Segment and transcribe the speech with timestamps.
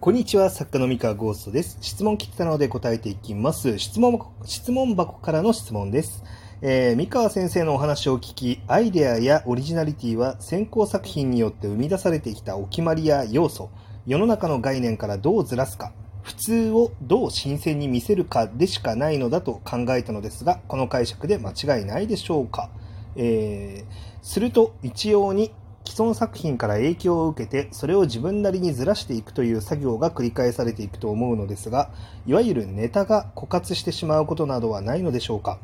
[0.00, 1.78] こんにちは、作家の三河ゴーストです。
[1.80, 3.78] 質問来てたので答えていきます。
[3.78, 6.22] 質問、質問箱からの質問です。
[6.60, 13.70] えー、三河先生のお話を聞き、アイデアやオリジナリティは先行作品によって生み出されてきたお決まりや要素、
[14.06, 22.68] 世の中の概念からどうずらすか、普通をどう新鮮に見せるかでしかないのだと考えたのですが、この解釈で間違いないでしょうか。
[23.16, 25.52] えー、すると一様に
[25.84, 31.90] 既存作品から影響を受けてそれを自分なりにずらしていくという作業が繰り返されていくと思うのですが
[32.26, 35.58] いわゆるネタが枯渇してしまうことなどはないのでしょうか。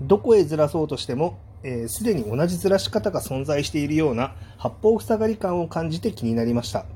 [0.00, 1.38] どこへずらそうとしても
[1.88, 6.86] すで、えー、に同じずらし方が存在しているような八方塞がり感を感じて気になりました。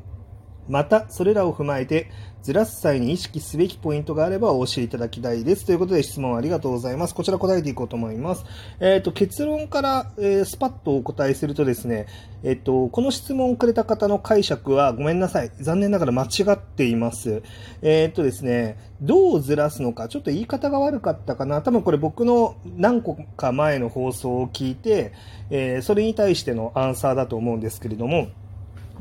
[0.69, 2.11] また、それらを踏まえて、
[2.43, 5.65] ずらす際に意識すべきポイントがあればお教えいただきたいです。
[5.65, 7.15] ということで質問ありがとうございます。
[7.15, 8.45] こちら答えていこうと思います。
[8.81, 12.07] えっ、ー、と、結論から、えー、スパッとお答えするとですね、
[12.43, 15.53] えっ、ー、と、この質問をくれた方の解釈はごめんなさい。
[15.61, 17.45] 残念ながら間違っています。
[17.81, 21.63] えっとですね、どうずらすのか、ちょっと言い方が悪かったかな。
[21.63, 25.13] 多分これ僕の何個か前の放送を聞いて、
[25.51, 28.29] えそれに対してのアンサーだと思うんですけれども、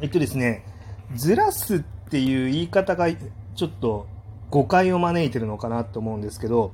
[0.02, 0.64] えっとですね、
[1.16, 4.08] ずらすっていう言い方がちょっと
[4.50, 6.74] 誤解を招いてるのかなと思うんですけど、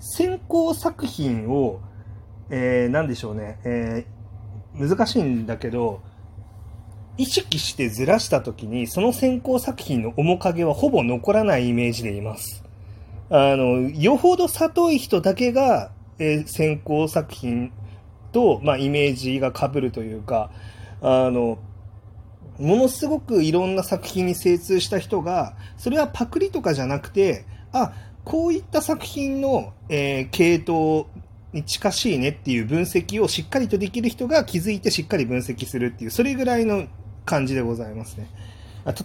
[0.00, 1.80] 先行作品を、
[2.50, 6.00] えー、なんでしょうね、えー、難しいんだけど、
[7.16, 12.64] 意識してずらした時に、その先行作品の面影はほぼ残らないイメージでいます。
[13.28, 17.72] あの、よほど里い人だけが、えー、先行作品
[18.32, 20.50] と、まあ、イメージが被るというか、
[21.02, 21.58] あの、
[22.58, 27.92] ものすごくいろんな作品に精通した人が、それはパクリとかじゃなくて、あ、
[28.24, 31.06] こういった作品の、えー、系統
[31.52, 36.86] に近しいねっていう分析をしっかりとできる人が気づいてしっかり分析するっていう、それぐらいの
[37.24, 38.28] 感じでございますね。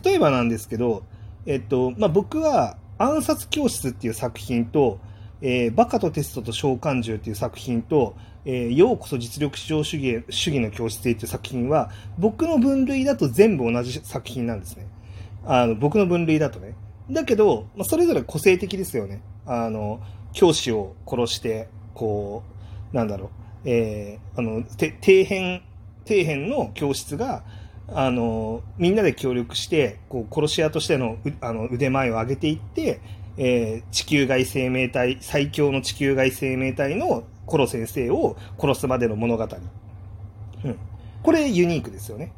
[0.04, 1.04] 例えばなんですけど、
[1.46, 5.00] えっと、まあ、僕は暗殺教室っていう作品と、
[5.46, 14.88] えー、バカとテストと召喚獣っていう作品と、えー、ようこそ実力至上主義主義の教室へっていう作品は、僕の分類だと全部同じ作品なんですね。
[15.46, 16.76] あの、僕の分類だとね。
[17.12, 19.22] だけど、まあ、それぞれ個性的ですよね。
[19.46, 20.00] あの、
[20.32, 22.44] 教師を殺して、こ
[22.94, 23.30] う、なんだろう、
[23.70, 25.62] えー、あの、て底辺、
[26.06, 27.44] 底辺の教室が、
[27.90, 33.02] あの、みんなで協力して、こう、殺し屋としてのあの腕前を上げていって、
[33.38, 39.44] えー、地球外生命体、最強の地球外生命体のコロ先生を殺すまでの物語。
[40.64, 40.78] うん。
[41.22, 42.32] これユニークですよね。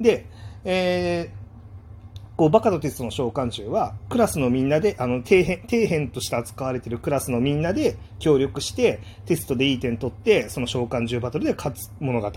[0.00, 0.26] で、
[0.64, 12.32] えー、こう、バカとテストの召喚中は、クラスのみんなで、あの、底辺、底辺として扱われてるクラスのみんなで協力して、テストでいい点取って、その召喚獣バトルで勝つ物語。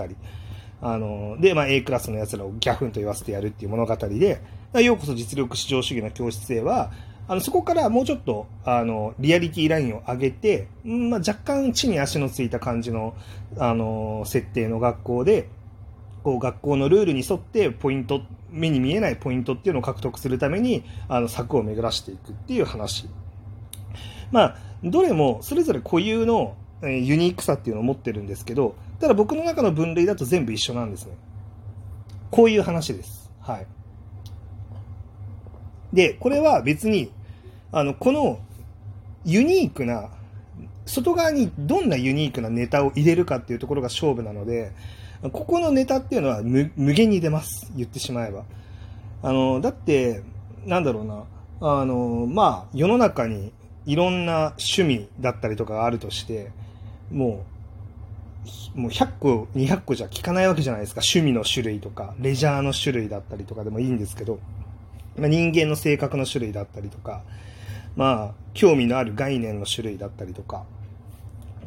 [0.82, 4.40] あの、で、まあ、A クラスの奴らをギャフンと言わせてやるっていう物語で、
[4.76, 6.92] ようこそ実力至上主義の教室へは、
[7.28, 13.16] あの、そこからもうちょっと、あの、リアリティラインを上げて、まあ、若干地に足のついた感じの、
[13.58, 15.50] あの、設定の学校で、
[16.24, 23.10] こう、学校のルールに沿ってポイント、目に見えないポイントっていうのを獲得するために、あの、策を巡らしていくっていう話。
[24.32, 31.14] まあ、どれもそれぞれ固有のユニークさっていうのを持ってるんですけど、ただ僕の中の分類だと全部一緒なんですね。
[32.30, 33.32] こういう話です。
[33.42, 33.68] はい。
[35.94, 37.12] で、これは別に
[37.72, 38.40] あの、この
[39.26, 40.10] ユニークな、
[40.86, 44.72] 外側にどんなユニークなネタを入れるかっていうところが勝負なので、
[45.22, 47.72] ここのネタっていうのは無限に出ます。
[47.76, 48.44] 言ってしまえば。
[49.24, 50.22] あの、だって、
[50.66, 51.24] なんだろうな。
[51.60, 53.52] あの、まあ、世の中に
[53.86, 56.52] いろんな趣味だったりとかがあるとして、
[57.12, 57.46] も
[58.76, 61.02] う、もう100個、200個じゃ効かないわけじゃないですか。
[61.02, 64.40] 趣味の種類とか、レジャーの種類だったりとかでもいいんですけど、
[65.18, 67.24] まあ、人間の性格の種類だったりとか、
[67.98, 70.66] まあ、興味のある概念の種類だったりとか、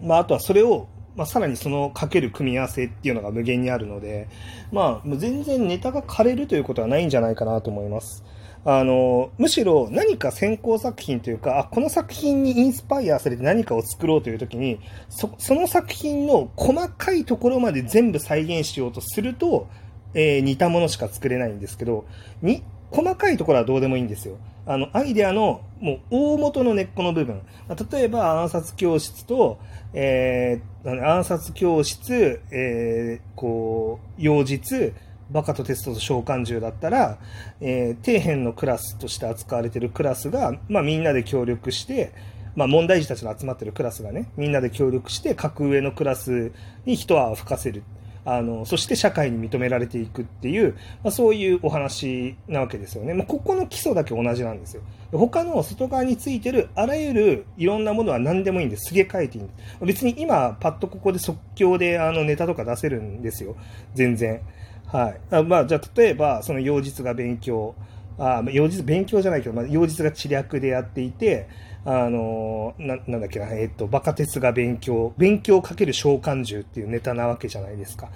[0.02, 4.28] まあ、あとはそれを、まあ、さらにそのかける組み合わせっていうのが無限にあるので、
[4.72, 8.24] まあ、全然ネタが枯れるということはないんじゃないかなと思います。
[8.64, 19.68] あの、むしろ何か先行作品というか、あ、この作品にインスパイアされて何かを作ろうという時に、そ、その作品の細かいところまで全部再現しようとすると、
[20.12, 22.04] えー、似たものしか作れないんですけど、
[22.42, 24.36] に、細かいところはどうでもいいんですよ。
[24.66, 27.42] あの、アイデアの、もう、大元の根っこの部分。
[27.90, 29.58] 例えば、暗殺教室と、
[29.94, 34.92] えー、暗殺教室、えー、こう、妖実、
[35.30, 37.18] バカとテストと召喚獣だったら、
[37.60, 42.12] えー、底辺のクラスとして扱われてるクラスが、まあ、みんなで協力して、
[42.56, 46.52] まあ、問題児たちの集まってるクラスがね、みんなで協力して、格上のクラス
[46.84, 47.84] に一泡吹かせる。
[48.32, 53.12] あの、そして社会に認められていくっていう、まあ、そういうお話なわけですよね。
[53.12, 54.82] まあ、ここの基礎だけ同じなんですよ。
[55.12, 58.90] 他の外側についてるあらゆるいろんなものは何でもいいんです。
[58.90, 59.84] すげ替えていいんです。
[59.84, 63.56] 別に今、パッとここで即興であのネタとか出せるんですよ。
[63.94, 64.40] 全然。
[64.86, 65.20] はい。
[65.30, 67.74] あまあ、じゃあ、例えば、その幼日が勉強、
[68.20, 71.48] あ幼日、勉強じゃないけど、まあ、幼日が知略でやっていて、
[71.86, 78.10] あのな、なんだっけな、えっ、と、バカ鉄が勉強、勉強かける召喚獣っていうネタなわけじゃないですか。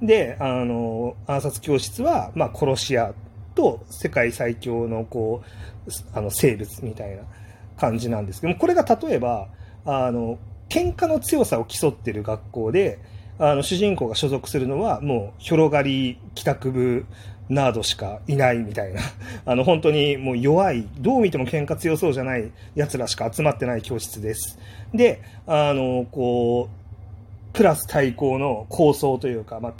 [0.00, 3.12] で、あの、暗殺教室は、まあ、殺し屋
[3.56, 7.24] と世界最強の、こう、あの、生物みたいな
[7.76, 9.48] 感じなんですけども、これが例えば、
[9.84, 10.38] あの、
[10.68, 13.00] 喧嘩の強さを競ってる学校で、
[13.40, 17.06] あの、主人公が所属するのは、もう、広がり帰宅部
[17.48, 19.00] ナードしかいないみたいな、
[19.46, 24.58] あの、本当にもう弱い、どう見ても喧嘩強そうじゃない奴らしか集まってない教室です。
[24.94, 26.78] で、あの、こう、
[27.52, 29.74] クラス対抗の構想というか、まあ、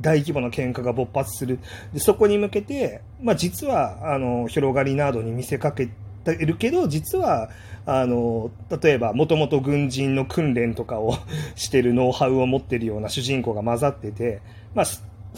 [0.00, 1.58] 大規模な喧嘩が勃発する。
[1.92, 5.88] で、そこに向けて、まあ、実は、あの、広がりナードに見せかけ
[6.24, 7.50] ているけど、実は、
[7.84, 8.50] あの、
[8.82, 11.16] 例えば、もともと軍人の訓練とかを
[11.56, 14.40] してるノウハウを持ってるような主人公が混ざってて、
[14.74, 14.86] まあ、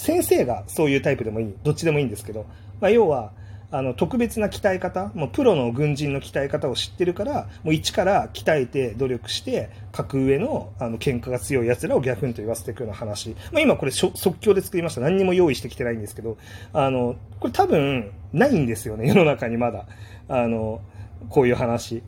[0.00, 2.46] 先生がそういうタイプでもいい、どっちでもいいんですけど、
[2.80, 3.32] まあ、要は、
[3.72, 13.36] あの、特別な鍛え方、もうプロの軍人の鍛え方を知ってるから、もう一から鍛えて努力して、格上の、あの、喧嘩が強い奴らを逆にと言わせていくような話。
[13.52, 15.02] まあ、今これ即興で作りました。
[15.02, 16.38] 何にも用意してきてないんですけど、
[16.72, 19.86] あの、これ多分、ないんですよね、世の中にまだ。
[20.28, 20.80] あの、
[21.28, 22.02] こういう話。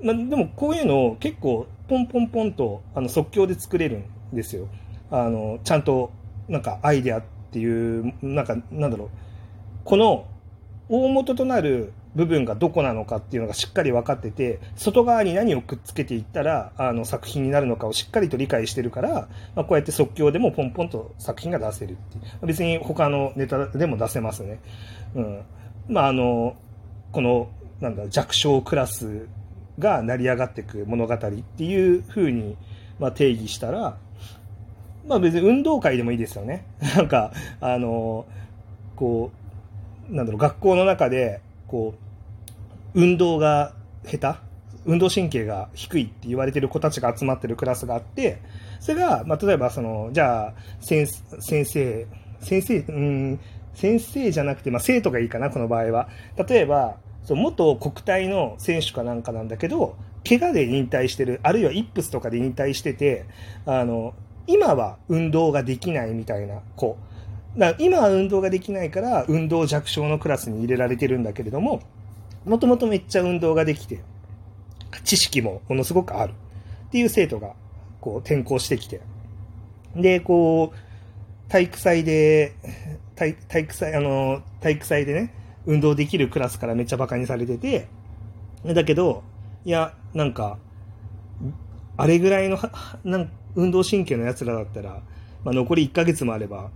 [0.00, 4.68] まあ、でもこういうのを結構、ポンポンポンと、あの、即興で作れるんですよ。
[5.10, 6.12] あの、ちゃんと
[6.48, 9.08] なんかアイデアっていう、なんか、なんだろう、
[9.84, 10.26] この
[10.88, 22.46] 大元となる部分がどこなのかっていうのがしっかり分かってて、外側に何をくっつけていったら、あの作品になるのかをしっかりと理解してるから、まあ、こうやって即興でもポンポンと作品が出せるっていう。
[22.46, 24.60] 別に他のネタでも出せますね。
[25.14, 25.42] うん。
[25.88, 26.56] まあ、あの、
[27.12, 27.48] この、
[27.80, 29.26] なんだ、弱小クラス
[29.78, 32.56] が成り上がっていく物語っていうふうに、
[32.98, 33.96] まあ、定義したら、
[35.06, 36.66] まあ別に運動会でもいいですよね。
[36.96, 38.26] なんか、あの、
[38.96, 39.30] こ
[40.10, 41.94] う、なんだろう、学校の中で、こ
[42.94, 43.74] う、運動が
[44.04, 44.54] 下手
[44.86, 48.38] 運動神経が低いって言われてる子たちが集まってるクラスがあって、
[48.80, 52.06] それが、まあ、例えばその、じゃあ、先生、
[52.40, 53.40] 先生、うん、
[53.74, 56.08] 先生じゃなくて、まあ、生徒がいいかな、この場合は。
[56.48, 59.96] 例えば、その元国体の選手かなんかなんだけど、
[60.28, 63.24] 怪我で引退してる、あるいはイップスとかで引退してて、
[63.64, 64.14] あの、
[64.46, 66.96] 今は運動ができないみたいな子。
[67.56, 71.82] だ今は運動ができないから運動弱小のクラスに入れられてるんだけれども、
[72.44, 74.00] もともとめっちゃ運動ができて、
[75.04, 76.32] 知識もものすごくある。
[76.32, 77.54] っていう生徒が
[78.00, 79.00] こう転校してきて、
[79.96, 82.54] で、こう、体育祭で、
[83.14, 85.34] 体体育祭、あの、体育祭でね、
[85.66, 87.88] 運動できるクラスからめっちゃ馬鹿にされてて、
[88.64, 89.22] だけど、
[89.64, 90.58] いや、なんか、
[91.96, 92.58] あれぐらいの、
[93.04, 95.00] なん運動神経の奴らだったら、
[95.44, 96.70] まあ、残り1ヶ月もあれば、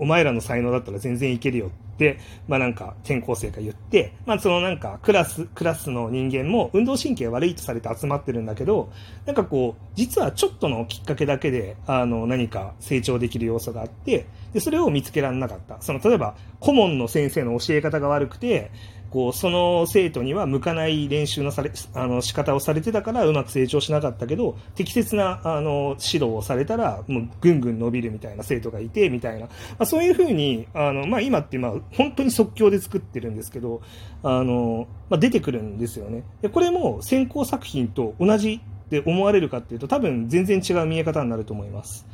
[0.00, 2.18] お前らの才能だったら全然いけるよって、
[2.48, 8.90] まあなんか転校生が言って、まあそのなんかクラス、クラスの人間も運動神経悪いとされて集まってるんだけど、
[9.26, 15.82] なんかこう、実はちょっとのきっかけだけで、あの何か成長できる要素があって、で、それを見つけられなかった。
[15.82, 18.70] その例えば、顧問の先生の教え方が悪くて、
[19.10, 29.46] こう、その生徒には向かない練習のされ、あの、仕方をされてたからうまく成長しなかったけど、適切な、あの、指導をされたら、もう、ぐんぐん伸びるみたいな生徒がいて、みたいな。
[29.46, 29.50] ま
[29.80, 33.82] あ、そういうふうに、あの、まあ、今って、まあ、本当に即興で作ってるんですけど、
[34.22, 36.22] あの、まあ、出てくるんですよね。
[36.40, 42.06] で、これも先行作品と同じって思われるかっていうと、多分全然違う見え方になると思います。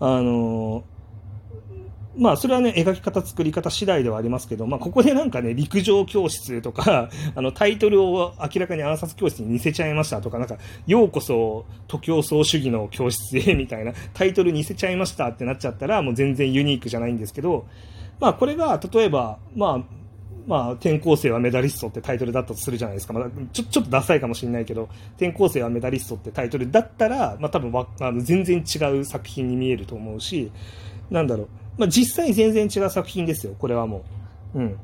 [0.00, 0.84] あの、
[2.16, 17.66] まあ、それはね、描き方、作り方次第ではありますけど、まあ、ここでなんかね、陸上教室とか、 あの、タイトルを明らかに暗殺教室に似せちゃいましたとか、なんか、ようこそ、徒競走主義の教室へ、みたいな、 タイトル似せちゃいましたってなっちゃったら、もう全然ユニークじゃないんですけど、
[18.18, 20.00] まあ、これが、例えば、まあ、
[20.46, 23.12] まあ、転校生はメダリストってタイトルだったとするじゃないですか。
[23.12, 30.50] まあ、ちょ、ちょっとダサいかもしれないけど、転校生はメダリストってタイトルだったら、まあ、多分わあの全然違う作品に見えると思うし、
[31.10, 31.48] なんだろう。
[31.78, 34.04] まあ、実際全然違う作品ですよ、これはも
[34.54, 34.58] う。
[34.58, 34.76] うん。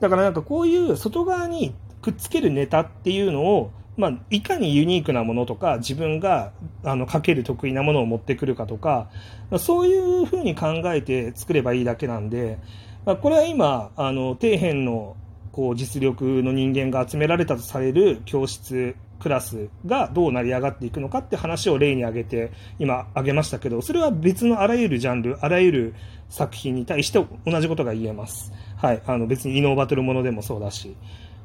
[0.00, 6.52] だからなんかこういう外側にくっつけるネタっていうのを、まあ、いかにユニークなものとか、自分が、
[6.84, 9.10] あの、書ける得意なものを持ってくるかとか、
[9.58, 12.58] そういうふうに考えて作ればいいだけなんで、
[13.04, 15.16] まあ、これは今、あの、底辺の、
[15.52, 25.94] こう実力の人間が集められたとされる教室クラスがどう成り上がっていくのかって話を例に挙げて今挙げましたけどそれは別のあらゆるジャンルあらゆる
[26.28, 30.96] 作品に対して同じことが言えます、はい、あの別に異能バトルものでもそうだし、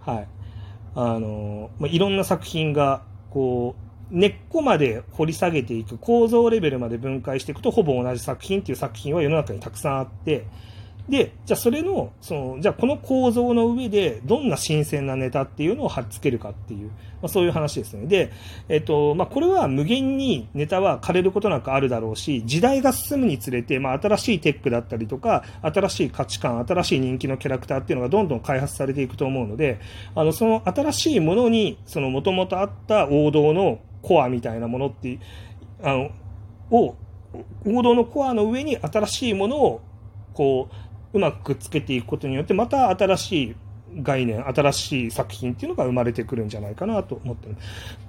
[0.05, 0.27] はい。
[0.97, 3.75] あのまあ、いろんな作品がこ
[4.11, 10.45] う根っこまで掘り下げていく構造レベルまで分解していくとほぼ同じ作品っていう作品は世の中にたくさんあって
[11.09, 18.07] で、じゃあそれの、その、じゃあこの構造の上でどんな新鮮なネタっていうのを貼っつけるかっていう、まあ、そういう話ですね。
[18.07, 18.31] で、
[18.69, 29.79] えっと、まあこれは無限にネタは枯れることなくあるだろうし、時代が進むにつれて、まあ新しいテックだったりとか、新しい価値観、新しい人気のキャラクターっていうのがどんどん開発されていくと思うので、
[30.15, 35.19] あの、その新しいものに、その元々あった王道のコアみたいなものって
[35.81, 36.09] あの、
[36.71, 36.95] を、
[37.65, 39.81] 王道のコアの上に新しいものを、
[40.33, 40.75] こう、
[41.15, 43.55] うまくくっつけていくことによって、また新しい
[44.01, 47.47] 概念、新しい作品っていうのが生まれてくるんじゃないかなと思って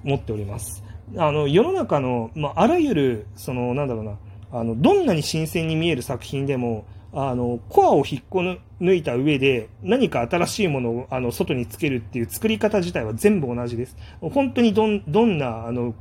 [0.03, 0.83] 思っております。
[1.15, 4.17] あの、世の中の、まあ、あらゆる、その、なんだろうな、
[4.51, 8.39] あの、どんなに新鮮に見える作品でも、あの、コアを引っこ
[8.81, 13.95] 抜いた上で、何か新しいものを、あの、外につけるっていう作り方自体は全部同じです。
[14.19, 15.95] 本当にどん、どんな、あの、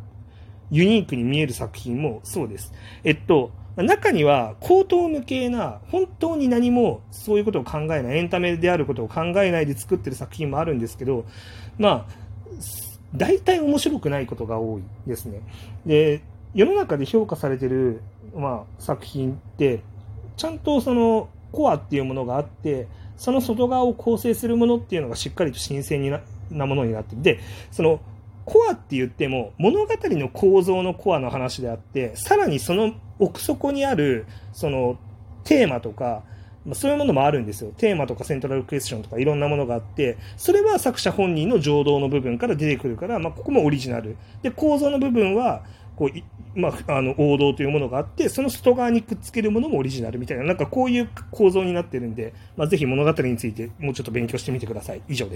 [0.73, 2.73] ユニークに見える作品もそうです。
[3.05, 11.27] えっと、中には高等無形な、本当に何もそういうことを考えない、エンタメであることを考えないで作ってる作品もあるんですけど、
[11.79, 12.13] まあ、
[13.15, 15.41] 大体面白くないことが多いですね。
[15.85, 16.23] で、
[16.55, 18.01] 世の中で評価されてる、
[18.35, 19.81] まあ、作品って、
[20.37, 26.11] ちゃんとそのコアっていうものがあって、その外側を構成するものっていうのがしっかりと新鮮に
[26.51, 27.41] なものになってで、
[27.71, 28.01] その
[28.47, 34.99] コアって言っても物語の構造のコアの話であって、さらにその奥底にある、その、
[35.45, 36.23] テーマとか、
[36.65, 37.73] まあ、そういうものもあるんですよ。
[37.77, 44.17] テーマとかセントラルクエスチョンとかいろんなものがあって、それは作者本人の情動の部分から出てくるから、まあ、ここもオリジナル。
[44.43, 45.65] で、構造の部分は、
[45.97, 55.03] こう、まあ、あの、王道というものがあって、その外側にくっつけるものもオリジナルみたいな、なんかこういう構造になってるんで、まあ、ぜひ物語についてもうちょっと勉強してみてください。
[55.09, 55.25] 以上です。